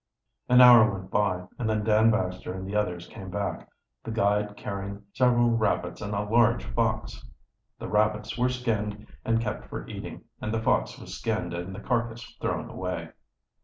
[0.49, 3.69] An hour went by, and then Dan Baxter and the others came back,
[4.03, 7.23] the guide carrying several rabbits and a large fox.
[7.77, 11.79] The rabbits were skinned and kept for eating, and the fox was skinned and the
[11.81, 13.09] carcass thrown away.